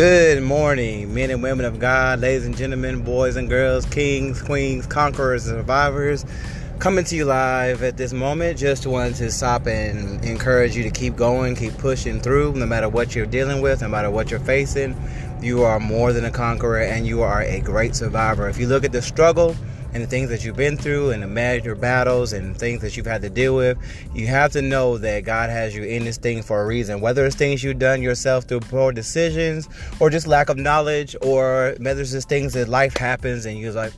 [0.00, 4.86] Good morning, men and women of God, ladies and gentlemen, boys and girls, kings, queens,
[4.86, 6.24] conquerors, and survivors.
[6.78, 8.58] Coming to you live at this moment.
[8.58, 12.88] Just wanted to stop and encourage you to keep going, keep pushing through, no matter
[12.88, 14.96] what you're dealing with, no matter what you're facing.
[15.42, 18.48] You are more than a conqueror and you are a great survivor.
[18.48, 19.54] If you look at the struggle,
[19.92, 23.06] and the things that you've been through and the major battles and things that you've
[23.06, 23.78] had to deal with,
[24.14, 27.00] you have to know that God has you in this thing for a reason.
[27.00, 29.68] Whether it's things you've done yourself through poor decisions
[29.98, 33.72] or just lack of knowledge, or whether it's just things that life happens and you're
[33.72, 33.92] like,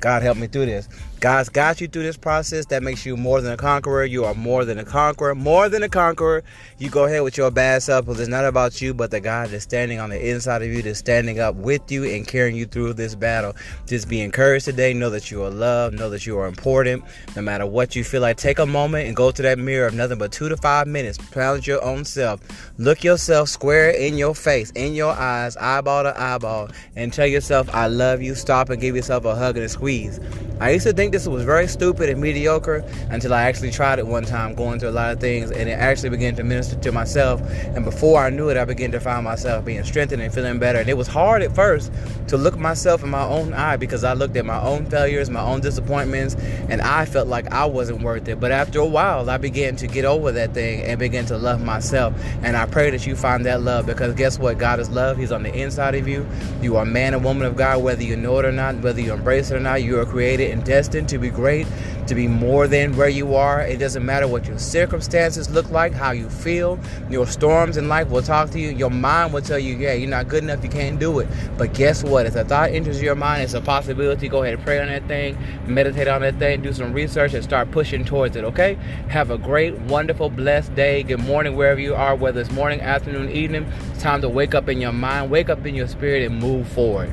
[0.00, 0.88] God help me through this.
[1.20, 2.66] God's got you through this process.
[2.66, 4.04] That makes you more than a conqueror.
[4.04, 5.34] You are more than a conqueror.
[5.34, 6.44] More than a conqueror.
[6.78, 9.48] You go ahead with your bad self, because it's not about you, but the God
[9.48, 12.66] that's standing on the inside of you, that's standing up with you and carrying you
[12.66, 13.56] through this battle.
[13.86, 14.94] Just be encouraged today.
[14.94, 15.98] Know that you are loved.
[15.98, 17.02] Know that you are important.
[17.34, 19.94] No matter what you feel like, take a moment and go to that mirror of
[19.94, 21.18] nothing but two to five minutes.
[21.32, 22.40] Challenge your own self.
[22.78, 27.68] Look yourself square in your face, in your eyes, eyeball to eyeball, and tell yourself,
[27.74, 28.36] I love you.
[28.36, 30.20] Stop and give yourself a hug and a squeeze.
[30.60, 34.06] I used to think this was very stupid and mediocre until I actually tried it
[34.08, 36.90] one time, going through a lot of things, and it actually began to minister to
[36.90, 37.40] myself.
[37.76, 40.80] And before I knew it, I began to find myself being strengthened and feeling better.
[40.80, 41.92] And it was hard at first
[42.26, 45.42] to look myself in my own eye because I looked at my own failures, my
[45.42, 46.34] own disappointments,
[46.68, 48.40] and I felt like I wasn't worth it.
[48.40, 51.62] But after a while, I began to get over that thing and begin to love
[51.62, 52.14] myself.
[52.42, 54.58] And I pray that you find that love because guess what?
[54.58, 55.18] God is love.
[55.18, 56.26] He's on the inside of you.
[56.60, 59.14] You are man and woman of God, whether you know it or not, whether you
[59.14, 59.82] embrace it or not.
[59.82, 61.66] You are created and destined to be great,
[62.06, 63.62] to be more than where you are.
[63.62, 66.78] It doesn't matter what your circumstances look like, how you feel.
[67.10, 68.68] Your storms in life will talk to you.
[68.70, 71.28] Your mind will tell you, yeah, you're not good enough, you can't do it.
[71.56, 72.26] But guess what?
[72.26, 74.28] If a thought enters your mind, it's a possibility.
[74.28, 77.42] Go ahead and pray on that thing, meditate on that thing, do some research, and
[77.42, 78.74] start pushing towards it, okay?
[79.08, 81.02] Have a great, wonderful, blessed day.
[81.02, 83.66] Good morning, wherever you are, whether it's morning, afternoon, evening.
[83.92, 86.68] It's time to wake up in your mind, wake up in your spirit, and move
[86.68, 87.10] forward.